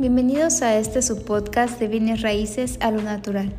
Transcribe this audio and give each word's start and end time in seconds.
Bienvenidos 0.00 0.62
a 0.62 0.76
este 0.78 1.02
subpodcast 1.02 1.80
de 1.80 1.88
bienes 1.88 2.22
raíces 2.22 2.78
a 2.80 2.92
lo 2.92 3.02
natural. 3.02 3.52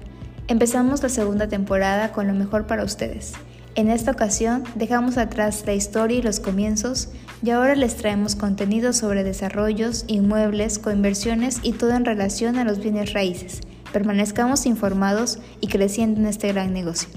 Empezamos 0.48 1.04
la 1.04 1.10
segunda 1.10 1.50
temporada 1.50 2.14
con 2.14 2.28
lo 2.28 2.34
mejor 2.34 2.66
para 2.66 2.86
ustedes. 2.86 3.34
En 3.76 3.90
esta 3.90 4.12
ocasión 4.12 4.64
dejamos 4.76 5.18
atrás 5.18 5.66
la 5.66 5.74
historia 5.74 6.20
y 6.20 6.22
los 6.22 6.40
comienzos 6.40 7.10
y 7.44 7.50
ahora 7.50 7.76
les 7.76 7.98
traemos 7.98 8.38
contenido 8.38 8.94
sobre 8.94 9.26
desarrollos, 9.26 10.06
inmuebles, 10.08 10.80
coinversiones 10.80 11.60
y 11.62 11.74
todo 11.74 11.92
en 11.92 12.06
relación 12.06 12.58
a 12.58 12.64
los 12.64 12.80
bienes 12.80 13.12
raíces. 13.12 13.60
Permanezcamos 13.92 14.66
informados 14.66 15.40
y 15.60 15.68
creciendo 15.68 16.22
en 16.22 16.28
este 16.28 16.54
gran 16.54 16.72
negocio. 16.72 17.10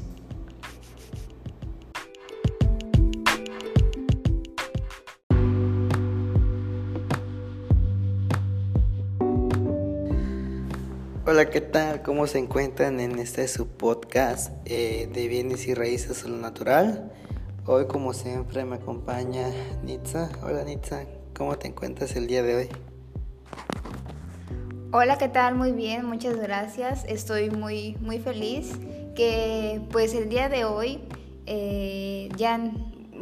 ¿Qué 11.52 11.61
tal? 11.61 12.00
¿Cómo 12.00 12.26
se 12.26 12.38
encuentran 12.38 12.98
en 12.98 13.18
este 13.18 13.46
su 13.46 13.68
podcast 13.68 14.50
eh, 14.64 15.06
de 15.12 15.29
bienes 15.29 15.66
y 15.66 15.74
raíces 15.74 16.24
a 16.24 16.29
lo 16.29 16.38
natural? 16.38 17.12
Hoy, 17.66 17.86
como 17.88 18.14
siempre, 18.14 18.64
me 18.64 18.76
acompaña 18.76 19.48
Nitza. 19.84 20.30
Hola, 20.43 20.64
Nitza, 20.64 21.04
¿cómo 21.36 21.58
te 21.58 21.68
encuentras 21.68 22.16
el 22.16 22.26
día 22.26 22.43
de 22.43 22.57
hoy? 22.57 22.68
Hola, 24.93 25.18
¿qué 25.18 25.29
tal? 25.29 25.54
Muy 25.54 25.72
bien, 25.72 26.07
muchas 26.07 26.36
gracias. 26.36 27.04
Estoy 27.07 27.50
muy, 27.50 27.98
muy 28.00 28.18
feliz 28.18 28.72
que, 29.14 29.82
pues, 29.90 30.14
el 30.14 30.30
día 30.30 30.48
de 30.48 30.64
hoy 30.64 31.04
eh, 31.44 32.30
ya 32.34 32.58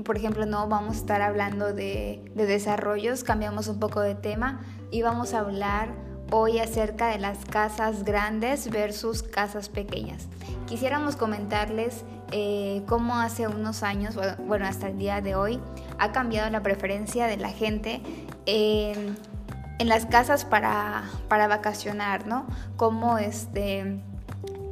por 0.05 0.17
ejemplo, 0.17 0.47
no 0.47 0.69
vamos 0.69 0.95
a 0.95 0.99
estar 1.01 1.21
hablando 1.21 1.75
de, 1.75 2.23
de, 2.35 2.47
desarrollos, 2.47 3.23
cambiamos 3.23 3.67
un 3.69 3.81
poco 3.81 4.01
de 4.01 4.15
tema 4.15 4.61
y 4.91 5.03
vamos 5.03 5.35
a 5.35 5.41
hablar 5.41 6.10
hoy 6.31 6.59
acerca 6.59 7.09
de 7.09 7.19
las 7.19 7.45
casas 7.45 8.05
grandes 8.05 8.71
versus 8.71 9.23
casas 9.23 9.69
pequeñas. 9.69 10.27
Quisiéramos 10.67 11.17
comentarles 11.17 12.05
eh, 12.33 12.83
cómo 12.87 13.19
hace 13.19 13.49
unos 13.49 13.83
años, 13.83 14.17
bueno, 14.47 14.67
hasta 14.67 14.89
el 14.89 14.99
día 14.99 15.21
de 15.21 15.35
hoy, 15.35 15.61
ha 15.99 16.13
cambiado 16.13 16.49
la 16.51 16.63
preferencia 16.63 17.27
de 17.27 17.37
la 17.37 17.51
gente 17.51 18.01
en 18.47 19.89
las 19.89 20.07
casas 20.07 20.45
para, 20.45 21.05
para 21.29 21.49
vacacionar, 21.49 22.27
¿no? 22.27 22.47
Cómo 22.77 23.19
este... 23.19 24.01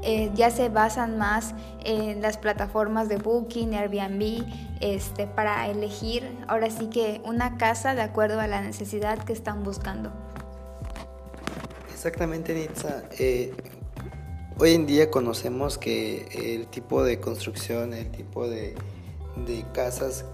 Eh, 0.04 0.30
ya 0.34 0.50
se 0.50 0.68
basan 0.68 1.18
más 1.18 1.56
en 1.84 2.22
las 2.22 2.38
plataformas 2.38 3.08
de 3.08 3.16
Booking, 3.16 3.74
Airbnb, 3.74 4.44
este, 4.80 5.26
para 5.26 5.66
elegir 5.66 6.38
ahora 6.46 6.70
sí 6.70 6.86
que 6.86 7.20
una 7.24 7.56
casa 7.56 7.96
de 7.96 8.02
acuerdo 8.02 8.40
a 8.40 8.46
la 8.46 8.60
necesidad 8.60 9.18
que 9.18 9.32
están 9.32 9.64
buscando. 9.64 10.12
Exactamente, 11.98 12.54
Nitza. 12.54 13.02
Eh, 13.18 13.52
hoy 14.56 14.74
en 14.74 14.86
día 14.86 15.10
conocemos 15.10 15.78
que 15.78 16.28
el 16.32 16.68
tipo 16.68 17.02
de 17.02 17.18
construcción, 17.18 17.92
el 17.92 18.08
tipo 18.12 18.46
de, 18.46 18.76
casas, 19.74 20.24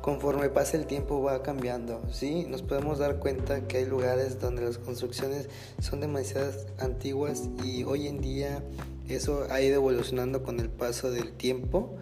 conforme 0.00 0.48
pasa 0.48 0.78
el 0.78 0.86
tiempo 0.86 1.22
va 1.22 1.42
cambiando. 1.42 2.00
¿sí? 2.10 2.46
Nos 2.48 2.62
podemos 2.62 2.98
dar 2.98 3.18
cuenta 3.18 3.68
que 3.68 3.76
hay 3.76 3.84
lugares 3.84 4.40
donde 4.40 4.62
las 4.62 4.78
construcciones 4.78 5.50
son 5.78 6.00
demasiado 6.00 6.52
antiguas 6.78 7.50
y 7.66 7.84
hoy 7.84 8.06
en 8.06 8.22
día 8.22 8.64
eso 9.06 9.46
ha 9.50 9.60
ido 9.60 9.74
evolucionando 9.74 10.42
con 10.42 10.58
el 10.58 10.70
paso 10.70 11.10
del 11.10 11.32
tiempo 11.32 11.98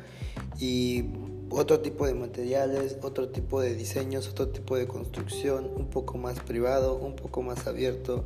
y 0.60 1.06
otro 1.50 1.80
tipo 1.80 2.06
de 2.06 2.14
materiales, 2.14 2.96
otro 3.02 3.30
tipo 3.30 3.60
de 3.60 3.74
diseños, 3.74 4.28
otro 4.28 4.50
tipo 4.50 4.76
de 4.76 4.86
construcción, 4.86 5.68
un 5.74 5.90
poco 5.90 6.18
más 6.18 6.38
privado, 6.38 6.94
un 6.94 7.16
poco 7.16 7.42
más 7.42 7.66
abierto, 7.66 8.24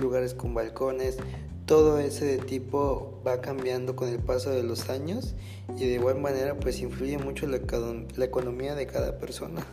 lugares 0.00 0.34
con 0.34 0.54
balcones, 0.54 1.18
todo 1.66 1.98
ese 1.98 2.38
tipo 2.38 3.20
va 3.26 3.40
cambiando 3.40 3.94
con 3.94 4.08
el 4.08 4.18
paso 4.18 4.50
de 4.50 4.62
los 4.62 4.90
años 4.90 5.34
y 5.76 5.86
de 5.86 5.94
igual 5.94 6.20
manera 6.20 6.58
pues 6.58 6.80
influye 6.80 7.16
mucho 7.18 7.46
la, 7.46 7.60
la 8.16 8.24
economía 8.24 8.74
de 8.74 8.86
cada 8.86 9.18
persona. 9.18 9.64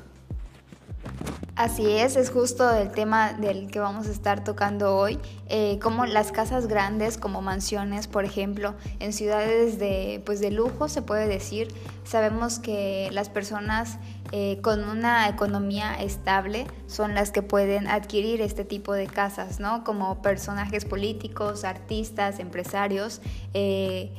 Así 1.58 1.90
es, 1.90 2.16
es 2.18 2.30
justo 2.30 2.72
el 2.72 2.92
tema 2.92 3.34
del 3.34 3.72
que 3.72 3.80
vamos 3.80 4.08
a 4.08 4.12
estar 4.12 4.44
tocando 4.44 4.96
hoy, 4.96 5.18
eh, 5.50 5.80
como 5.82 6.06
las 6.06 6.32
casas 6.32 6.68
grandes, 6.68 7.18
como 7.18 7.42
mansiones, 7.42 8.08
por 8.08 8.26
ejemplo, 8.26 8.76
en 9.00 9.12
ciudades 9.12 9.80
de, 9.80 10.22
pues 10.24 10.40
de 10.40 10.52
lujo, 10.52 10.88
se 10.88 11.02
puede 11.02 11.28
decir, 11.28 11.70
sabemos 12.04 12.60
que 12.60 13.10
las 13.12 13.30
personas 13.30 13.98
eh, 14.32 14.60
con 14.62 14.84
una 14.84 15.30
economía 15.30 15.96
estable 15.96 16.68
son 16.88 17.16
las 17.16 17.32
que 17.32 17.42
pueden 17.42 17.88
adquirir 17.88 18.42
este 18.42 18.66
tipo 18.66 18.94
de 18.94 19.08
casas, 19.08 19.60
¿no? 19.60 19.84
Como 19.84 20.22
personajes 20.22 20.86
políticos, 20.86 21.64
artistas, 21.64 22.40
empresarios. 22.40 23.22
Eh, 23.54 24.12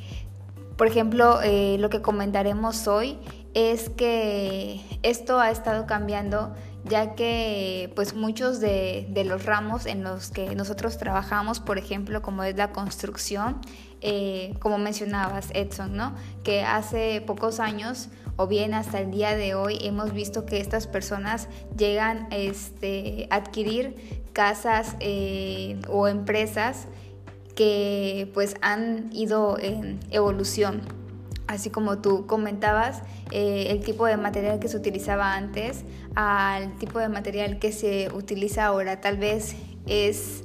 por 0.77 0.87
ejemplo, 0.87 1.41
lo 1.43 1.91
que 1.91 2.01
comentaremos 2.01 2.87
hoy 2.87 3.19
es 3.53 3.89
que 3.91 4.81
esto 5.03 5.41
ha 5.41 5.51
estado 5.51 5.87
cambiando 5.87 6.55
ya 6.85 7.15
que 7.15 7.93
pues 7.95 8.15
muchos 8.15 8.61
de, 8.61 9.07
los 9.27 9.45
ramos 9.45 9.87
en 9.87 10.03
los 10.03 10.31
que 10.31 10.55
nosotros 10.55 10.99
trabajamos, 10.99 11.61
por 11.61 11.79
ejemplo, 11.79 12.23
como 12.23 12.45
es 12.45 12.57
la 12.57 12.73
construcción, 12.73 13.61
eh, 14.01 14.55
como 14.61 14.79
mencionabas, 14.79 15.51
Edson, 15.55 15.97
¿no? 15.97 16.15
que 16.45 16.63
hace 16.63 17.23
pocos 17.27 17.61
años 17.61 18.09
o 18.39 18.47
bien 18.47 18.73
hasta 18.73 19.01
el 19.01 19.11
día 19.11 19.37
de 19.37 19.55
hoy 19.55 19.79
hemos 19.83 20.15
visto 20.15 20.47
que 20.47 20.61
estas 20.61 20.87
personas 20.87 21.49
llegan 21.77 22.29
este, 22.31 23.27
a 23.31 23.37
adquirir 23.37 24.23
casas 24.33 24.97
eh, 25.01 25.79
o 25.89 26.09
empresas 26.09 26.87
que 27.55 28.31
pues 28.33 28.55
han 28.63 29.11
ido 29.13 29.59
en 29.59 30.01
evolución 30.11 30.83
así 31.49 31.71
como 31.71 31.99
tú 31.99 32.27
comentabas, 32.27 33.03
eh, 33.33 33.69
el 33.71 33.81
tipo 33.81 34.07
de 34.07 34.17
material 34.17 34.61
que 34.61 34.69
se 34.69 34.77
utilizaba 34.77 35.35
antes 35.35 35.83
al 36.15 36.77
tipo 36.77 36.99
de 36.99 37.09
material 37.09 37.59
que 37.59 37.73
se 37.73 38.11
utiliza 38.15 38.67
ahora. 38.67 39.01
Tal 39.01 39.17
vez 39.17 39.57
es, 39.87 40.45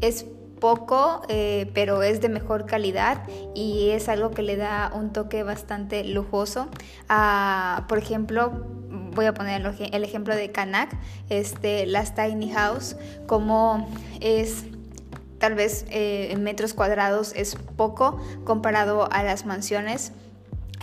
es 0.00 0.26
poco, 0.60 1.22
eh, 1.28 1.70
pero 1.74 2.02
es 2.02 2.20
de 2.20 2.28
mejor 2.28 2.66
calidad 2.66 3.22
y 3.54 3.90
es 3.90 4.08
algo 4.08 4.30
que 4.30 4.42
le 4.42 4.56
da 4.56 4.92
un 4.94 5.12
toque 5.12 5.42
bastante 5.42 6.04
lujoso. 6.04 6.68
Ah, 7.08 7.84
por 7.88 7.98
ejemplo, 7.98 8.52
voy 9.14 9.26
a 9.26 9.34
poner 9.34 9.74
el 9.92 10.04
ejemplo 10.04 10.34
de 10.34 10.50
Kanak, 10.50 10.96
este, 11.28 11.86
las 11.86 12.14
tiny 12.14 12.50
house, 12.50 12.96
como 13.26 13.88
es 14.20 14.64
tal 15.38 15.54
vez 15.54 15.84
eh, 15.90 16.28
en 16.30 16.42
metros 16.42 16.72
cuadrados 16.72 17.32
es 17.36 17.56
poco 17.76 18.18
comparado 18.44 19.12
a 19.12 19.22
las 19.22 19.44
mansiones 19.44 20.12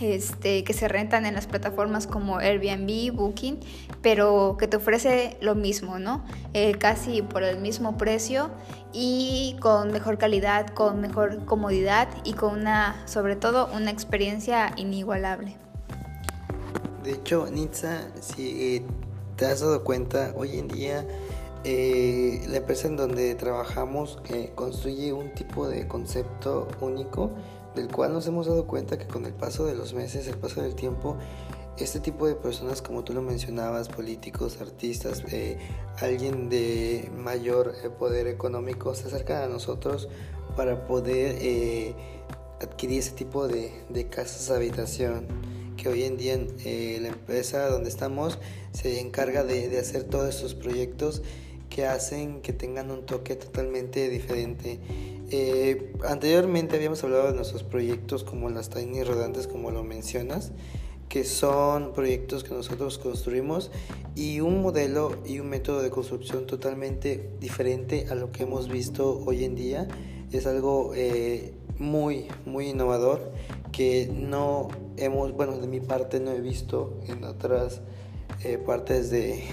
este, 0.02 0.64
que 0.64 0.74
se 0.74 0.88
rentan 0.88 1.26
en 1.26 1.36
las 1.36 1.48
plataformas 1.48 2.08
como 2.08 2.38
Airbnb, 2.38 3.12
Booking, 3.14 3.60
pero 4.02 4.58
que 4.60 4.68
te 4.68 4.78
ofrece 4.78 5.38
lo 5.42 5.56
mismo, 5.56 6.00
¿no? 6.00 6.26
Eh, 6.54 6.74
casi 6.74 7.22
por 7.22 7.44
el 7.44 7.60
mismo 7.60 7.98
precio 7.98 8.50
y 8.94 9.56
con 9.62 9.92
mejor 9.92 10.18
calidad, 10.18 10.68
con 10.68 11.02
mejor 11.02 11.46
comodidad 11.46 12.08
y 12.24 12.34
con 12.34 12.60
una, 12.60 13.02
sobre 13.08 13.36
todo, 13.36 13.70
una 13.74 13.92
experiencia 13.92 14.74
inigualable. 14.78 15.56
De 17.04 17.14
hecho, 17.14 17.48
Nitza, 17.52 18.10
si 18.20 18.76
eh, 18.76 18.84
te 19.36 19.46
has 19.46 19.62
dado 19.62 19.84
cuenta, 19.84 20.34
hoy 20.36 20.58
en 20.58 20.68
día 20.68 21.06
eh, 21.64 22.44
la 22.48 22.58
empresa 22.58 22.88
en 22.88 22.98
donde 22.98 23.36
trabajamos 23.36 24.20
construye 24.56 25.14
un 25.14 25.32
tipo 25.34 25.68
de 25.68 25.88
concepto 25.88 26.68
único 26.80 27.32
del 27.76 27.88
cual 27.88 28.14
nos 28.14 28.28
hemos 28.28 28.48
dado 28.48 28.68
cuenta 28.68 28.98
que 28.98 29.08
con 29.08 29.26
el 29.26 29.34
paso 29.34 29.66
de 29.66 29.76
los 29.76 29.94
meses, 29.94 30.28
el 30.28 30.38
paso 30.38 30.62
del 30.62 30.76
tiempo, 30.76 31.18
este 31.78 32.00
tipo 32.00 32.28
de 32.28 32.36
personas, 32.36 32.82
como 32.82 33.04
tú 33.04 33.14
lo 33.14 33.22
mencionabas, 33.22 33.90
políticos, 33.90 34.60
artistas, 34.62 35.24
eh, 35.32 35.58
alguien 36.00 36.50
de 36.50 37.10
mayor 37.18 37.74
eh, 37.84 37.90
poder 37.90 38.28
económico, 38.28 38.94
se 38.94 39.08
acercan 39.08 39.44
a 39.44 39.48
nosotros 39.48 40.10
para 40.56 40.86
poder 40.86 41.38
eh, 41.40 41.96
adquirir 42.62 43.00
ese 43.00 43.12
tipo 43.12 43.48
de, 43.48 43.72
de 43.90 44.08
casas 44.08 44.52
habitación 44.52 45.26
que 45.78 45.90
hoy 45.90 46.04
en 46.04 46.18
día 46.18 46.38
la 46.38 47.08
empresa 47.08 47.68
donde 47.68 47.90
estamos 47.90 48.38
se 48.72 49.00
encarga 49.00 49.44
de, 49.44 49.68
de 49.68 49.80
hacer 49.80 50.04
todos 50.04 50.36
estos 50.36 50.54
proyectos 50.54 51.24
que 51.72 51.88
hacen 51.88 52.42
que 52.42 52.54
tengan 52.54 52.92
un 52.92 53.06
toque 53.06 53.36
totalmente 53.36 54.10
diferente. 54.10 54.80
Eh, 55.34 55.94
anteriormente 56.06 56.76
habíamos 56.76 57.02
hablado 57.06 57.28
de 57.28 57.34
nuestros 57.34 57.64
proyectos 57.64 58.26
como 58.26 58.50
las 58.50 58.70
tiny 58.70 59.02
rodantes, 59.04 59.48
como 59.48 59.72
lo 59.72 59.82
mencionas, 59.82 60.52
que 61.08 61.24
son 61.24 61.94
proyectos 61.94 62.44
que 62.44 62.54
nosotros 62.54 62.98
construimos 62.98 63.72
y 64.14 64.42
un 64.42 64.62
modelo 64.62 65.18
y 65.26 65.40
un 65.40 65.50
método 65.50 65.82
de 65.82 65.90
construcción 65.90 66.48
totalmente 66.48 67.30
diferente 67.40 68.08
a 68.10 68.16
lo 68.16 68.34
que 68.34 68.44
hemos 68.44 68.68
visto 68.68 69.24
hoy 69.26 69.46
en 69.46 69.56
día. 69.56 69.88
Es 70.34 70.48
algo 70.48 70.92
eh, 70.96 71.54
muy, 71.80 72.28
muy 72.46 72.68
innovador 72.68 73.32
que 73.72 74.12
no 74.14 74.68
hemos, 74.98 75.32
bueno, 75.32 75.58
de 75.58 75.68
mi 75.68 75.80
parte 75.80 76.20
no 76.20 76.32
he 76.32 76.42
visto 76.42 77.00
en 77.08 77.24
otras 77.24 77.82
eh, 78.44 78.58
partes 78.58 79.10
de, 79.12 79.44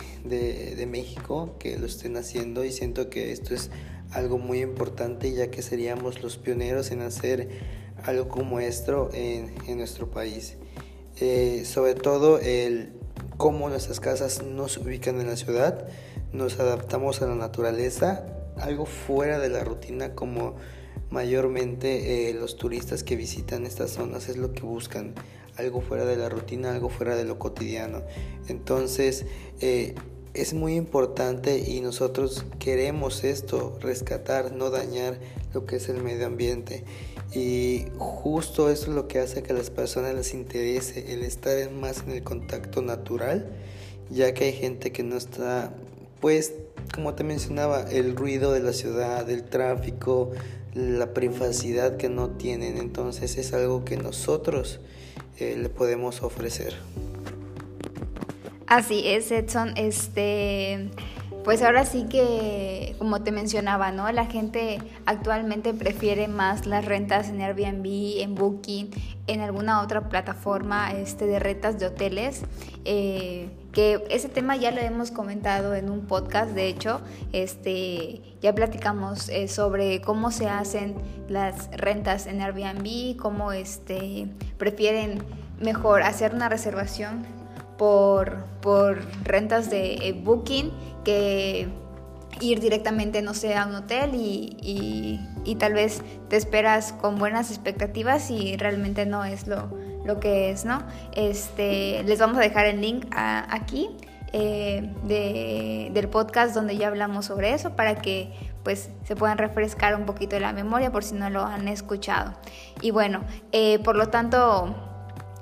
México 0.89 1.55
que 1.59 1.79
lo 1.79 1.87
estén 1.87 2.17
haciendo 2.17 2.65
y 2.65 2.73
siento 2.73 3.11
que 3.11 3.33
esto 3.33 3.55
es 3.55 3.71
algo 4.13 4.39
muy 4.39 4.61
importante 4.61 5.33
ya 5.33 5.51
que 5.51 5.63
seríamos 5.63 6.23
los 6.23 6.37
pioneros 6.39 6.91
en 6.91 7.03
hacer 7.03 7.49
algo 8.05 8.29
como 8.29 8.61
esto 8.61 9.11
en, 9.13 9.77
nuestro 9.77 10.11
país. 10.11 10.57
Eh, 11.21 11.65
sobre 11.65 11.95
todo 11.95 12.39
el 12.39 12.93
cómo 13.37 13.69
nuestras 13.69 14.01
casas 14.01 14.43
no 14.43 14.69
se 14.69 14.81
ubican 14.81 15.21
en 15.21 15.27
la 15.29 15.37
ciudad, 15.37 15.89
nos 16.33 16.59
adaptamos 16.61 17.23
a 17.23 17.27
la 17.27 17.35
naturaleza, 17.35 18.27
algo 18.57 18.87
fuera 18.87 19.39
de 19.39 19.49
la 19.49 19.65
rutina 19.65 20.15
como 20.15 20.57
mayormente 21.11 22.31
eh, 22.31 22.35
los 22.35 22.57
turistas 22.57 23.03
que 23.03 23.17
visitan 23.17 23.65
estas 23.65 23.93
zonas 23.93 24.29
es 24.29 24.37
lo 24.37 24.53
que 24.53 24.63
buscan, 24.63 25.15
algo 25.57 25.81
fuera 25.81 26.05
de 26.05 26.17
la 26.17 26.29
rutina, 26.29 26.73
algo 26.73 26.89
fuera 26.89 27.17
de 27.17 27.25
lo 27.25 27.39
cotidiano. 27.39 28.03
Entonces, 28.49 29.27
eh, 29.61 29.95
es 30.41 30.55
muy 30.55 30.77
importante 30.77 31.59
y 31.59 31.81
nosotros 31.81 32.45
queremos 32.59 33.25
esto, 33.25 33.77
rescatar, 33.81 34.53
no 34.53 34.71
dañar 34.71 35.19
lo 35.53 35.67
que 35.67 35.77
es 35.77 35.89
el 35.89 36.03
medio 36.03 36.27
ambiente. 36.27 36.85
Y 37.35 37.87
justo 37.99 38.71
eso 38.71 38.85
es 38.85 38.95
lo 38.95 39.09
que 39.09 39.19
hace 39.19 39.43
que 39.43 39.53
a 39.53 39.57
las 39.57 39.71
personas 39.71 40.15
les 40.15 40.33
interese 40.35 41.13
el 41.13 41.25
estar 41.25 41.71
más 41.73 42.05
en 42.07 42.13
el 42.13 42.23
contacto 42.23 42.81
natural, 42.83 43.51
ya 44.11 44.33
que 44.33 44.45
hay 44.45 44.53
gente 44.53 44.93
que 44.93 45.03
no 45.03 45.17
está, 45.17 45.75
pues, 46.21 46.55
como 46.95 47.15
te 47.15 47.25
mencionaba, 47.25 47.83
el 47.91 48.17
ruido 48.17 48.53
de 48.53 48.61
la 48.61 48.73
ciudad, 48.73 49.29
el 49.29 49.45
tráfico, 49.45 50.31
la 50.75 51.13
privacidad 51.13 51.97
que 51.97 52.09
no 52.09 52.31
tienen. 52.31 52.79
Entonces 52.79 53.37
es 53.37 53.53
algo 53.53 53.85
que 53.85 53.97
nosotros 53.97 54.81
eh, 55.39 55.57
le 55.61 55.69
podemos 55.69 56.23
ofrecer. 56.23 56.75
Así 58.69 59.03
es, 59.07 59.31
Edson. 59.33 59.73
Este, 59.77 60.91
pues 61.43 61.63
ahora 61.63 61.87
sí 61.87 62.05
que, 62.05 62.95
como 62.99 63.23
te 63.23 63.33
mencionaba, 63.33 63.93
¿no? 63.93 64.13
La 64.13 64.27
gente 64.27 64.79
actualmente 65.07 65.73
prefiere 65.73 66.29
más 66.29 66.67
las 66.67 66.85
rentas 66.85 67.31
en 67.31 67.41
Airbnb, 67.41 68.21
en 68.21 68.35
Booking, 68.35 68.91
en 69.27 69.41
alguna 69.41 69.81
otra 69.81 70.11
plataforma 70.11 70.93
este, 70.93 71.27
de 71.27 71.39
rentas 71.39 71.79
de 71.79 71.87
hoteles. 71.87 72.43
Eh, 72.85 73.49
que 73.73 74.05
ese 74.11 74.29
tema 74.29 74.55
ya 74.57 74.71
lo 74.71 74.83
hemos 74.83 75.11
comentado 75.13 75.75
en 75.75 75.89
un 75.89 76.07
podcast, 76.07 76.51
de 76.51 76.69
hecho, 76.69 77.01
este, 77.33 78.21
ya 78.43 78.55
platicamos 78.55 79.31
eh, 79.31 79.49
sobre 79.49 80.03
cómo 80.03 80.31
se 80.31 80.47
hacen 80.47 80.95
las 81.27 81.71
rentas 81.71 82.27
en 82.27 82.43
Airbnb, 82.43 83.17
cómo 83.17 83.53
este, 83.53 84.29
prefieren 84.59 85.23
mejor 85.59 86.03
hacer 86.03 86.35
una 86.35 86.51
reservación 86.51 87.38
por, 87.79 88.45
por 88.61 89.01
rentas 89.25 89.71
de 89.71 89.95
eh, 89.95 90.13
booking 90.13 90.73
que 91.05 91.69
ir 92.41 92.61
directamente, 92.61 93.23
no 93.23 93.33
sé, 93.33 93.55
a 93.55 93.67
un 93.67 93.75
hotel 93.75 94.15
y, 94.15 94.57
y, 95.45 95.55
tal 95.57 95.73
vez 95.73 96.03
te 96.29 96.37
esperas 96.37 96.93
con 96.93 97.19
buenas 97.19 97.51
expectativas 97.51 98.31
y 98.31 98.57
realmente 98.57 99.07
no 99.07 99.25
es 99.25 99.49
lo, 99.49 99.71
lo 100.05 100.21
que 100.21 100.51
es, 100.51 100.65
¿no? 100.65 100.83
Este, 101.17 102.03
les 102.05 102.19
vamos 102.19 102.37
a 102.37 102.41
dejar 102.41 102.67
el 102.67 102.81
link 102.81 103.07
aquí 103.11 103.89
eh, 104.35 104.93
de, 105.05 105.91
del 105.95 106.09
podcast 106.09 106.55
donde 106.55 106.77
ya 106.77 106.89
hablamos 106.89 107.25
sobre 107.27 107.55
eso 107.55 107.75
para 107.75 107.95
que 107.95 108.31
pues 108.63 108.91
se 109.05 109.17
puedan 109.17 109.39
refrescar 109.39 109.95
un 109.95 110.05
poquito 110.05 110.39
la 110.39 110.53
memoria 110.53 110.93
por 110.93 111.03
si 111.03 111.15
no 111.15 111.31
lo 111.31 111.43
han 111.45 111.67
escuchado. 111.67 112.35
Y 112.83 112.91
bueno, 112.91 113.23
eh, 113.53 113.79
por 113.79 113.97
lo 113.97 114.09
tanto, 114.09 114.77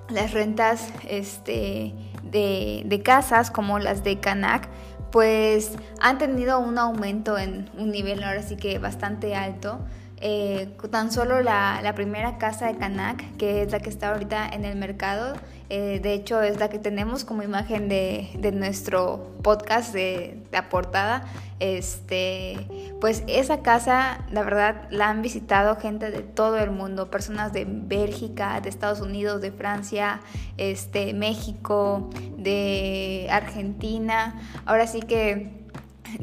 las 0.08 0.32
rentas, 0.32 0.88
este 1.08 1.94
de, 2.36 3.02
casas 3.02 3.50
como 3.50 3.78
las 3.78 4.04
de 4.04 4.18
Canac, 4.18 4.68
pues 5.10 5.72
han 6.00 6.18
tenido 6.18 6.58
un 6.58 6.78
aumento 6.78 7.38
en 7.38 7.70
un 7.78 7.90
nivel 7.90 8.22
ahora 8.22 8.42
sí 8.42 8.56
que 8.56 8.78
bastante 8.78 9.34
alto. 9.34 9.80
Eh, 10.18 10.74
tan 10.90 11.12
solo 11.12 11.42
la, 11.42 11.92
primera 11.94 12.38
casa 12.38 12.66
de 12.66 12.76
Canac, 12.76 13.36
que 13.36 13.62
es 13.62 13.72
la 13.72 13.80
que 13.80 13.90
está 13.90 14.12
ahorita 14.12 14.48
en 14.48 14.64
el 14.64 14.76
mercado, 14.76 15.34
eh, 15.68 16.00
de 16.02 16.14
hecho 16.14 16.40
es 16.40 16.58
la 16.58 16.68
que 16.68 16.78
tenemos 16.78 17.24
como 17.24 17.42
imagen 17.42 17.88
de, 17.88 18.30
de 18.38 18.52
nuestro 18.52 19.36
podcast 19.42 19.92
de, 19.92 20.42
la 20.52 20.68
portada. 20.68 21.24
Este, 21.58 22.66
pues 23.00 23.24
esa 23.28 23.60
casa, 23.60 24.24
la 24.30 24.42
verdad, 24.42 24.88
la 24.90 25.08
han 25.08 25.22
visitado 25.22 25.76
gente 25.76 26.10
de 26.10 26.20
todo 26.22 26.58
el 26.58 26.70
mundo, 26.70 27.10
personas 27.10 27.52
de 27.52 27.66
Bélgica, 27.66 28.60
de 28.60 28.68
Estados 28.68 29.00
Unidos, 29.00 29.40
de 29.40 29.52
Francia, 29.52 30.20
este, 30.56 31.14
México, 31.14 32.10
de 32.36 33.26
Argentina. 33.30 34.40
Ahora 34.66 34.86
sí 34.86 35.00
que 35.00 35.64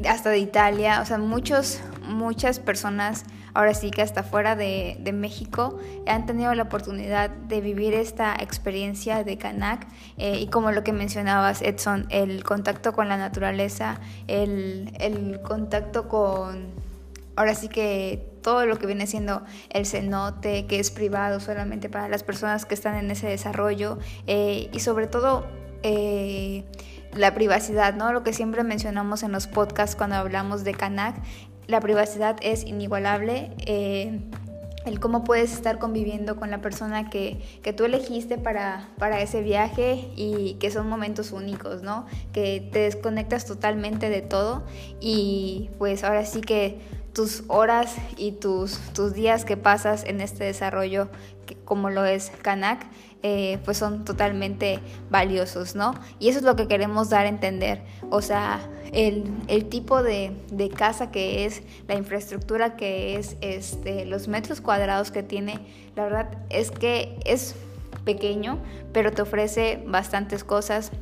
hasta 0.08 0.30
de 0.30 0.38
Italia, 0.38 1.00
o 1.00 1.06
sea, 1.06 1.18
muchos, 1.18 1.80
muchas 2.06 2.58
personas 2.58 3.24
ahora 3.54 3.72
sí 3.74 3.90
que 3.90 4.02
hasta 4.02 4.22
fuera 4.22 4.56
de, 4.56 4.98
México 5.14 5.78
han 6.06 6.26
tenido 6.26 6.54
la 6.54 6.64
oportunidad 6.64 7.30
de 7.30 7.60
vivir 7.60 7.94
esta 7.94 8.34
experiencia 8.34 9.22
de 9.22 9.38
Kanak 9.38 9.86
eh, 10.16 10.38
y 10.40 10.48
como 10.48 10.72
lo 10.72 10.82
que 10.82 10.92
mencionabas 10.92 11.62
Edson, 11.62 12.06
el 12.10 12.42
contacto 12.42 12.92
con 12.92 13.08
la 13.08 13.16
naturaleza, 13.16 14.00
el, 14.26 14.92
el 14.98 15.40
contacto 15.40 16.08
con, 16.08 16.72
ahora 17.36 17.54
sí 17.54 17.68
que 17.68 18.28
todo 18.42 18.66
lo 18.66 18.78
que 18.78 18.86
viene 18.86 19.06
siendo 19.06 19.42
el 19.70 19.86
cenote, 19.86 20.66
que 20.66 20.80
es 20.80 20.90
privado 20.90 21.40
solamente 21.40 21.88
para 21.88 22.08
las 22.08 22.22
personas 22.22 22.66
que 22.66 22.74
están 22.74 22.96
en 22.96 23.10
ese 23.10 23.28
desarrollo 23.28 23.98
eh, 24.26 24.68
y 24.72 24.80
sobre 24.80 25.06
todo... 25.06 25.46
Eh, 25.82 26.64
la 27.16 27.32
privacidad, 27.32 27.94
¿no? 27.94 28.12
Lo 28.12 28.22
que 28.22 28.32
siempre 28.32 28.64
mencionamos 28.64 29.22
en 29.22 29.32
los 29.32 29.46
podcasts 29.46 29.94
cuando 29.94 30.16
hablamos 30.16 30.64
de 30.64 30.74
Kanak, 30.74 31.16
la 31.66 31.80
privacidad 31.80 32.36
es 32.42 32.64
inigualable. 32.64 33.50
Eh, 33.66 34.20
el 34.84 35.00
cómo 35.00 35.24
puedes 35.24 35.52
estar 35.52 35.78
conviviendo 35.78 36.36
con 36.36 36.50
la 36.50 36.60
persona 36.60 37.08
que, 37.08 37.40
que 37.62 37.72
tú 37.72 37.84
elegiste 37.84 38.36
para, 38.36 38.88
para, 38.98 39.20
ese 39.22 39.40
viaje 39.40 40.10
y 40.14 40.54
que 40.60 40.70
son 40.70 40.88
momentos 40.88 41.32
únicos, 41.32 41.82
¿no? 41.82 42.06
Que 42.32 42.68
te 42.72 42.80
desconectas 42.80 43.46
totalmente 43.46 44.10
de 44.10 44.20
todo 44.20 44.64
y 45.00 45.70
pues 45.78 46.04
ahora 46.04 46.26
sí 46.26 46.42
que 46.42 46.80
tus 47.14 47.44
horas 47.46 47.94
y 48.16 48.32
tus, 48.32 48.78
tus 48.92 49.14
días 49.14 49.44
que 49.44 49.56
pasas 49.56 50.04
en 50.04 50.20
este 50.20 50.44
desarrollo 50.44 51.08
como 51.64 51.90
lo 51.90 52.04
es 52.04 52.30
Kanak, 52.42 52.86
eh, 53.22 53.58
pues 53.64 53.78
son 53.78 54.04
totalmente 54.04 54.80
valiosos, 55.10 55.74
¿no? 55.74 55.94
Y 56.18 56.28
eso 56.28 56.38
es 56.38 56.44
lo 56.44 56.56
que 56.56 56.68
queremos 56.68 57.10
dar 57.10 57.26
a 57.26 57.28
entender, 57.28 57.82
o 58.10 58.20
sea, 58.20 58.60
el, 58.92 59.66
tipo 59.70 60.02
de, 60.02 60.36
casa 60.76 61.10
que 61.10 61.44
es, 61.46 61.62
la 61.88 61.94
infraestructura 61.94 62.76
que 62.76 63.16
es, 63.16 63.36
este, 63.40 64.04
los 64.04 64.28
metros 64.28 64.60
cuadrados 64.60 65.10
que 65.10 65.22
tiene, 65.22 65.58
la 65.96 66.04
verdad 66.04 66.38
es 66.50 66.70
que 66.70 67.18
es 67.24 67.54
pequeño, 68.04 68.58
pero 68.92 69.12
te 69.12 69.22
ofrece 69.22 69.82
bastantes 69.86 70.44
cosas, 70.44 70.92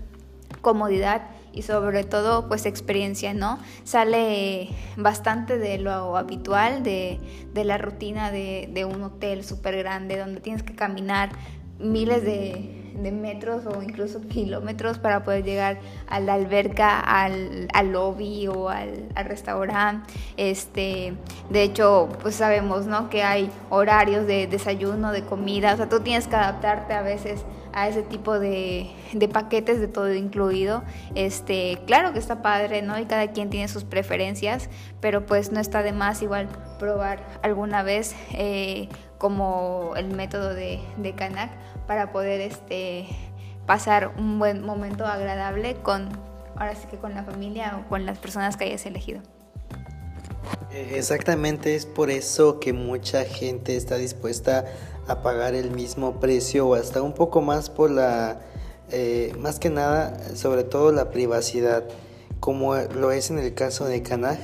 comodidad 0.60 1.22
y 1.52 1.62
sobre 1.62 2.04
todo 2.04 2.48
pues 2.48 2.66
experiencia, 2.66 3.34
¿no? 3.34 3.58
Sale 3.84 4.68
bastante 4.96 5.58
de 5.58 5.78
lo 5.78 6.16
habitual, 6.16 6.82
de, 6.82 7.20
la 7.54 7.78
rutina 7.78 8.30
de, 8.30 8.68
de 8.72 8.84
un 8.84 9.02
hotel 9.02 9.44
súper 9.44 9.76
grande 9.76 10.18
donde 10.18 10.40
tienes 10.40 10.62
que 10.62 10.74
caminar 10.74 11.30
miles 11.78 12.24
de, 12.24 12.81
metros 12.92 13.66
o 13.66 13.82
incluso 13.82 14.20
kilómetros 14.22 14.98
para 14.98 15.24
poder 15.24 15.44
llegar 15.44 15.80
a 16.08 16.20
la 16.20 16.34
alberca, 16.34 17.00
al, 17.00 17.68
lobby 17.92 18.48
o 18.48 18.68
al, 18.68 19.08
restaurante. 19.14 20.12
Este, 20.36 21.14
de 21.50 21.62
hecho, 21.62 22.08
pues 22.22 22.36
sabemos 22.36 22.86
¿no? 22.86 23.10
que 23.10 23.22
hay 23.22 23.50
horarios 23.70 24.26
de 24.26 24.46
desayuno, 24.46 25.12
de 25.12 25.22
comida, 25.22 25.74
o 25.74 25.76
sea, 25.76 25.88
tú 25.88 26.00
tienes 26.00 26.26
que 26.26 26.36
adaptarte 26.36 26.94
a 26.94 27.02
veces 27.02 27.44
a 27.72 27.88
ese 27.88 28.02
tipo 28.02 28.38
de, 28.38 28.90
paquetes 29.32 29.80
de 29.80 29.88
todo 29.88 30.12
incluido. 30.14 30.82
Este, 31.14 31.78
claro 31.86 32.12
que 32.12 32.18
está 32.18 32.42
padre, 32.42 32.82
¿no? 32.82 32.98
Y 32.98 33.06
cada 33.06 33.32
quien 33.32 33.50
tiene 33.50 33.68
sus 33.68 33.84
preferencias, 33.84 34.68
pero 35.00 35.26
pues 35.26 35.52
no 35.52 35.60
está 35.60 35.82
de 35.82 35.92
más 35.92 36.22
igual 36.22 36.48
probar 36.78 37.24
alguna 37.42 37.82
vez 37.82 38.14
eh, 38.32 38.88
como 39.22 39.92
el 39.96 40.08
método 40.08 40.52
de, 40.52 40.80
de 40.96 41.14
Kanak 41.14 41.52
para 41.86 42.10
poder 42.10 42.40
este, 42.40 43.06
pasar 43.66 44.12
un 44.18 44.40
buen 44.40 44.66
momento 44.66 45.06
agradable 45.06 45.76
con, 45.76 46.08
ahora 46.56 46.74
sí 46.74 46.88
que 46.90 46.96
con 46.96 47.14
la 47.14 47.22
familia 47.22 47.78
o 47.78 47.88
con 47.88 48.04
las 48.04 48.18
personas 48.18 48.56
que 48.56 48.64
hayas 48.64 48.84
elegido. 48.84 49.20
Eh, 50.72 50.94
exactamente, 50.96 51.76
es 51.76 51.86
por 51.86 52.10
eso 52.10 52.58
que 52.58 52.72
mucha 52.72 53.22
gente 53.22 53.76
está 53.76 53.94
dispuesta 53.94 54.64
a 55.06 55.22
pagar 55.22 55.54
el 55.54 55.70
mismo 55.70 56.18
precio 56.18 56.66
o 56.66 56.74
hasta 56.74 57.00
un 57.00 57.12
poco 57.12 57.42
más 57.42 57.70
por 57.70 57.92
la, 57.92 58.40
eh, 58.90 59.32
más 59.38 59.60
que 59.60 59.70
nada, 59.70 60.34
sobre 60.34 60.64
todo 60.64 60.90
la 60.90 61.10
privacidad, 61.10 61.84
como 62.40 62.74
lo 62.74 63.12
es 63.12 63.30
en 63.30 63.38
el 63.38 63.54
caso 63.54 63.84
de 63.84 64.02
Canaj. 64.02 64.38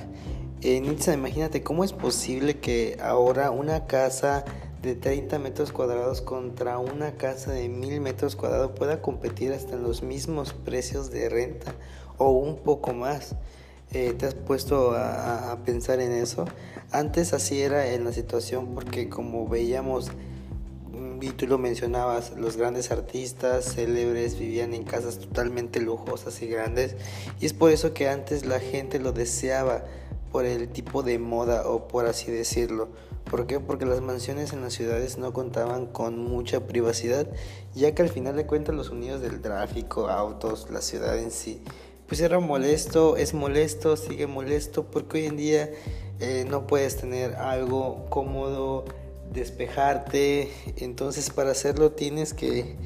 Eh, 0.60 0.80
Nitsa, 0.80 1.14
imagínate 1.14 1.64
cómo 1.64 1.82
es 1.82 1.92
posible 1.92 2.58
que 2.58 2.96
ahora 3.00 3.50
una 3.50 3.86
casa 3.86 4.44
de 4.82 4.94
30 4.94 5.38
metros 5.38 5.72
cuadrados 5.72 6.20
contra 6.20 6.78
una 6.78 7.12
casa 7.12 7.52
de 7.52 7.68
1000 7.68 8.00
metros 8.00 8.36
cuadrados 8.36 8.72
pueda 8.72 9.02
competir 9.02 9.52
hasta 9.52 9.74
en 9.74 9.82
los 9.82 10.02
mismos 10.02 10.52
precios 10.52 11.10
de 11.10 11.28
renta 11.28 11.74
o 12.16 12.30
un 12.30 12.56
poco 12.58 12.92
más. 12.92 13.34
Eh, 13.90 14.14
¿Te 14.16 14.26
has 14.26 14.34
puesto 14.34 14.92
a, 14.92 15.52
a, 15.52 15.64
pensar 15.64 16.00
en 16.00 16.12
eso? 16.12 16.44
Antes 16.92 17.32
así 17.32 17.62
era 17.62 17.88
en 17.92 18.04
la 18.04 18.12
situación 18.12 18.74
porque 18.74 19.08
como 19.08 19.48
veíamos, 19.48 20.10
mm, 20.92 21.22
y 21.22 21.30
tú 21.30 21.46
lo 21.46 21.58
mencionabas, 21.58 22.36
los 22.36 22.56
grandes 22.56 22.92
artistas 22.92 23.74
célebres 23.74 24.38
vivían 24.38 24.74
en 24.74 24.84
casas 24.84 25.18
totalmente 25.18 25.80
lujosas 25.80 26.40
y 26.42 26.46
grandes 26.46 26.96
y 27.40 27.46
es 27.46 27.54
por 27.54 27.72
eso 27.72 27.94
que 27.94 28.08
antes 28.08 28.44
la 28.44 28.60
gente 28.60 29.00
lo 29.00 29.12
deseaba 29.12 29.84
por 30.32 30.44
el 30.44 30.68
tipo 30.68 31.02
de 31.02 31.18
moda 31.18 31.68
o 31.68 31.88
por 31.88 32.06
así 32.06 32.30
decirlo. 32.30 32.88
¿Por 33.30 33.46
qué? 33.46 33.60
Porque 33.60 33.84
las 33.84 34.00
mansiones 34.00 34.52
en 34.52 34.62
las 34.62 34.72
ciudades 34.72 35.18
no 35.18 35.32
contaban 35.32 35.86
con 35.86 36.18
mucha 36.18 36.66
privacidad, 36.66 37.26
ya 37.74 37.94
que 37.94 38.02
al 38.02 38.08
final 38.08 38.36
de 38.36 38.46
cuentas 38.46 38.74
los 38.74 38.86
sonidos 38.86 39.20
del 39.20 39.40
tráfico, 39.40 40.08
autos, 40.08 40.70
la 40.70 40.80
ciudad 40.80 41.18
en 41.18 41.30
sí, 41.30 41.62
pues 42.06 42.20
era 42.20 42.40
molesto, 42.40 43.16
es 43.18 43.34
molesto, 43.34 43.96
sigue 43.96 44.26
molesto, 44.26 44.84
porque 44.84 45.18
hoy 45.18 45.26
en 45.26 45.36
día 45.36 45.70
eh, 46.20 46.46
no 46.48 46.66
puedes 46.66 46.96
tener 46.96 47.34
algo 47.34 48.06
cómodo, 48.08 48.86
despejarte, 49.30 50.50
entonces 50.76 51.28
para 51.28 51.50
hacerlo 51.50 51.92
tienes 51.92 52.32
que, 52.32 52.76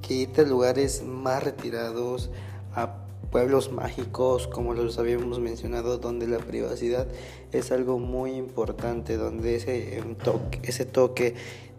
que 0.00 0.14
irte 0.14 0.40
a 0.40 0.44
lugares 0.44 1.02
más 1.02 1.44
retirados, 1.44 2.30
a 2.74 3.09
pueblos 3.30 3.70
mágicos, 3.70 4.48
como 4.48 4.74
los 4.74 4.98
habíamos 4.98 5.38
mencionado, 5.38 5.98
donde 5.98 6.26
la 6.26 6.38
privacidad 6.38 7.06
es 7.52 7.70
algo 7.72 7.98
muy 7.98 8.32
importante, 8.32 9.16
donde 9.16 9.56
ese 9.56 9.98
em, 9.98 10.14
toque, 10.16 10.60
ese 10.64 10.84
toque 10.84 11.34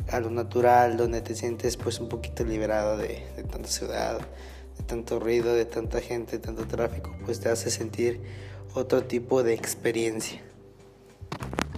a 0.09 0.19
lo 0.19 0.29
natural, 0.29 0.97
donde 0.97 1.21
te 1.21 1.35
sientes 1.35 1.77
pues 1.77 1.99
un 1.99 2.09
poquito 2.09 2.43
liberado 2.43 2.97
de, 2.97 3.23
de 3.35 3.43
tanta 3.43 3.67
ciudad, 3.67 4.19
de 4.77 4.83
tanto 4.85 5.19
ruido, 5.19 5.53
de 5.53 5.65
tanta 5.65 5.99
gente, 5.99 6.37
de 6.37 6.39
tanto 6.39 6.65
tráfico, 6.65 7.15
pues 7.25 7.39
te 7.39 7.49
hace 7.49 7.69
sentir 7.69 8.21
otro 8.73 9.03
tipo 9.03 9.43
de 9.43 9.53
experiencia. 9.53 10.41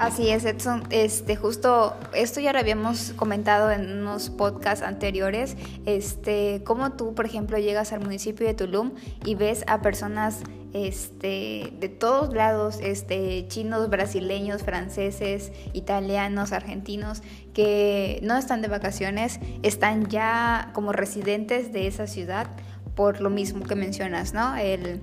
Así 0.03 0.27
es, 0.27 0.43
Edson. 0.43 0.83
Este, 0.89 1.37
justo 1.37 1.95
esto 2.13 2.41
ya 2.41 2.51
lo 2.51 2.59
habíamos 2.59 3.13
comentado 3.15 3.71
en 3.71 3.99
unos 3.99 4.29
podcasts 4.29 4.83
anteriores. 4.83 5.55
Este, 5.85 6.61
cómo 6.65 6.91
tú, 6.91 7.15
por 7.15 7.25
ejemplo, 7.25 7.57
llegas 7.57 7.93
al 7.93 8.01
municipio 8.01 8.45
de 8.45 8.53
Tulum 8.53 8.91
y 9.23 9.35
ves 9.35 9.63
a 9.65 9.81
personas 9.81 10.41
este, 10.73 11.71
de 11.79 11.87
todos 11.87 12.33
lados, 12.33 12.79
este, 12.81 13.47
chinos, 13.47 13.89
brasileños, 13.89 14.63
franceses, 14.63 15.53
italianos, 15.71 16.51
argentinos, 16.51 17.23
que 17.53 18.19
no 18.23 18.35
están 18.35 18.61
de 18.61 18.67
vacaciones, 18.67 19.39
están 19.61 20.07
ya 20.09 20.71
como 20.73 20.91
residentes 20.91 21.71
de 21.71 21.87
esa 21.87 22.07
ciudad 22.07 22.47
por 22.93 23.21
lo 23.21 23.29
mismo 23.29 23.63
que 23.63 23.75
mencionas, 23.75 24.33
¿no? 24.33 24.57
El, 24.57 24.99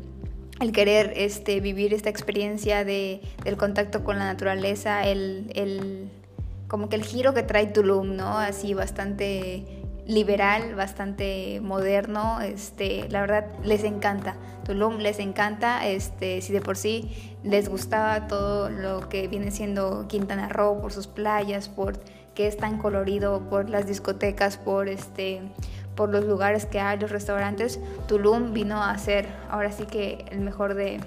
el 0.60 0.72
querer 0.72 1.14
este, 1.16 1.60
vivir 1.60 1.94
esta 1.94 2.10
experiencia 2.10 2.84
de, 2.84 3.22
del 3.44 3.56
contacto 3.56 4.04
con 4.04 4.18
la 4.18 4.26
naturaleza, 4.26 5.06
el, 5.06 5.50
el, 5.54 6.10
como 6.68 6.88
que 6.88 6.96
el 6.96 7.04
giro 7.04 7.34
que 7.34 7.42
trae 7.42 7.66
Tulum, 7.66 8.14
¿no? 8.14 8.38
Así 8.38 8.74
bastante 8.74 9.64
liberal, 10.06 10.74
bastante 10.74 11.60
moderno, 11.62 12.40
este, 12.40 13.08
la 13.08 13.22
verdad 13.22 13.46
les 13.64 13.84
encanta. 13.84 14.36
Tulum 14.64 14.98
les 14.98 15.18
encanta, 15.18 15.86
este, 15.86 16.42
si 16.42 16.52
de 16.52 16.60
por 16.60 16.76
sí 16.76 17.36
les 17.42 17.68
gustaba 17.68 18.26
todo 18.26 18.68
lo 18.68 19.08
que 19.08 19.28
viene 19.28 19.50
siendo 19.50 20.06
Quintana 20.08 20.48
Roo 20.48 20.80
por 20.80 20.92
sus 20.92 21.06
playas, 21.06 21.68
por 21.68 21.98
que 22.34 22.46
es 22.46 22.56
tan 22.56 22.78
colorido, 22.78 23.48
por 23.48 23.70
las 23.70 23.86
discotecas, 23.86 24.56
por 24.56 24.88
este 24.88 25.40
por 26.00 26.08
los 26.08 26.24
lugares 26.24 26.64
que 26.64 26.80
hay, 26.80 26.98
los 26.98 27.10
restaurantes, 27.10 27.78
Tulum 28.08 28.54
vino 28.54 28.82
a 28.82 28.96
ser 28.96 29.26
ahora 29.50 29.70
sí 29.70 29.84
que 29.84 30.24
el 30.30 30.40
mejor 30.40 30.72
de, 30.72 30.98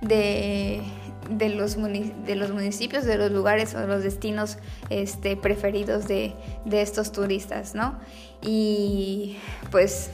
de, 0.00 0.80
de, 1.28 1.48
los, 1.50 1.76
de 1.76 2.34
los 2.34 2.50
municipios, 2.50 3.04
de 3.04 3.18
los 3.18 3.30
lugares 3.30 3.74
o 3.74 3.86
los 3.86 4.02
destinos 4.02 4.56
este, 4.88 5.36
preferidos 5.36 6.08
de, 6.08 6.32
de 6.64 6.80
estos 6.80 7.12
turistas, 7.12 7.74
¿no? 7.74 7.98
Y 8.40 9.36
pues 9.70 10.10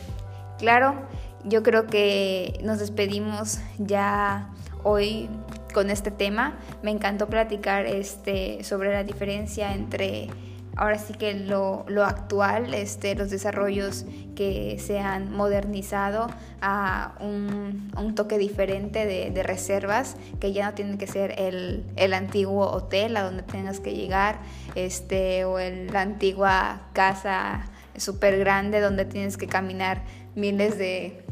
claro, 0.59 1.07
yo 1.45 1.63
creo 1.63 1.87
que 1.87 2.59
nos 2.65 2.81
despedimos 2.81 3.61
ya 3.79 4.51
hoy 4.83 5.29
con 5.73 5.91
este 5.91 6.11
tema. 6.11 6.59
Me 6.83 6.91
encantó 6.91 7.29
platicar 7.29 7.87
este, 7.87 8.65
sobre 8.65 8.93
la 8.93 9.05
diferencia 9.05 9.73
entre 9.75 10.29
ahora 10.77 10.99
sí 10.99 11.15
que 11.15 11.35
lo, 11.35 11.85
lo, 11.89 12.05
actual, 12.05 12.75
este, 12.75 13.15
los 13.15 13.31
desarrollos 13.31 14.05
que 14.35 14.79
se 14.79 14.99
han 14.99 15.33
modernizado 15.33 16.29
a 16.61 17.15
un, 17.21 17.93
un 17.97 18.15
toque 18.15 18.39
diferente 18.39 19.07
de, 19.07 19.43
reservas, 19.43 20.17
que 20.39 20.53
ya 20.53 20.67
no 20.67 20.75
tienen 20.75 20.99
que 20.99 21.07
ser 21.07 21.35
el, 21.39 21.85
el, 21.97 22.15
antiguo 22.15 22.71
hotel 22.71 23.17
a 23.17 23.23
donde 23.23 23.43
tengas 23.43 23.81
que 23.81 23.95
llegar, 23.95 24.39
este, 24.75 25.45
o 25.45 25.59
el, 25.59 25.89
la 25.89 26.03
antigua 26.03 26.83
casa 26.93 27.71
súper 27.97 28.39
grande 28.39 28.81
donde 28.81 29.05
tienes 29.05 29.37
que 29.37 29.47
caminar 29.47 30.03
miles 30.35 30.79
de, 30.79 31.25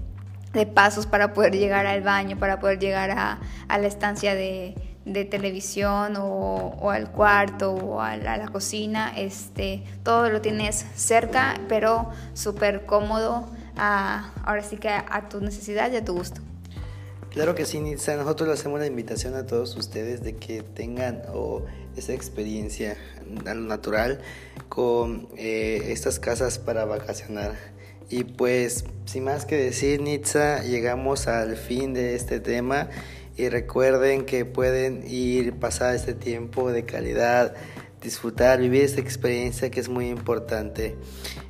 de, 0.52 0.66
pasos 0.66 1.06
para 1.06 1.32
poder 1.32 1.54
llegar 1.54 1.86
al 1.86 2.02
baño, 2.02 2.38
para 2.38 2.60
poder 2.60 2.78
llegar 2.78 3.10
a, 3.10 3.38
a 3.68 3.78
la 3.78 3.86
estancia 3.86 4.34
de 4.34 4.74
de 5.08 5.24
televisión 5.24 6.14
o, 6.18 6.90
al 6.90 7.10
cuarto 7.10 7.72
o 7.72 8.00
a 8.00 8.16
la, 8.16 8.48
cocina, 8.48 9.12
este, 9.16 9.82
todo 10.02 10.28
lo 10.30 10.40
tienes 10.40 10.84
cerca, 10.94 11.60
pero 11.68 12.10
súper 12.34 12.86
cómodo, 12.86 13.48
a, 13.76 14.32
ahora 14.44 14.62
sí 14.62 14.76
que 14.76 14.88
a, 14.88 15.28
tu 15.28 15.40
necesidad 15.40 15.90
y 15.92 15.96
a 15.96 16.04
tu 16.04 16.14
gusto. 16.14 16.40
Claro 17.30 17.54
que 17.54 17.66
sí, 17.66 17.80
Nitsa. 17.80 18.16
Nosotros 18.16 18.48
le 18.48 18.54
hacemos 18.54 18.80
la 18.80 18.86
invitación 18.86 19.34
a 19.34 19.46
todos 19.46 19.76
ustedes 19.76 20.22
de 20.22 20.36
que 20.36 20.62
tengan 20.62 21.22
esa 21.96 22.12
experiencia 22.12 22.96
a 23.46 23.54
lo 23.54 23.62
natural 23.62 24.20
con 24.68 25.28
eh, 25.36 25.88
estas 25.88 26.18
casas 26.18 26.58
para 26.58 26.84
vacacionar. 26.84 27.54
Y 28.10 28.24
pues, 28.24 28.84
sin 29.04 29.24
más 29.24 29.44
que 29.44 29.56
decir, 29.56 30.00
Nitsa, 30.00 30.62
llegamos 30.62 31.28
al 31.28 31.56
fin 31.56 31.92
de 31.92 32.14
este 32.14 32.40
tema 32.40 32.88
y 33.38 33.48
recuerden 33.48 34.26
que 34.26 34.44
pueden 34.44 35.04
ir, 35.08 35.54
pasar 35.54 35.94
este 35.94 36.12
tiempo 36.12 36.72
de 36.72 36.84
calidad, 36.84 37.54
disfrutar, 38.02 38.58
vivir 38.58 38.82
esta 38.82 39.00
experiencia 39.00 39.70
que 39.70 39.78
es 39.78 39.88
muy 39.88 40.08
importante. 40.08 40.96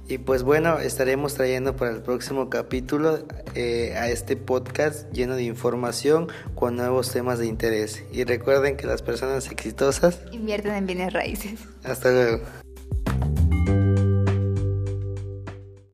Y 0.06 0.18
pues 0.18 0.42
bueno, 0.42 0.78
estaremos 0.78 1.34
trayendo 1.34 1.76
para 1.76 1.90
el 1.90 2.02
próximo 2.02 2.50
capítulo 2.50 3.26
eh, 3.54 3.94
a 3.96 4.08
este 4.08 4.36
podcast 4.36 5.10
lleno 5.12 5.34
de 5.34 5.44
información 5.44 6.28
con 6.54 6.76
nuevos 6.76 7.10
temas 7.10 7.38
de 7.38 7.46
interés. 7.46 8.04
Y 8.12 8.24
recuerden 8.24 8.76
que 8.76 8.86
las 8.86 9.02
personas 9.02 9.50
exitosas 9.50 10.20
invierten 10.30 10.74
en 10.74 10.86
bienes 10.86 11.12
raíces. 11.12 11.60
Hasta 11.84 12.10
luego. 12.10 12.67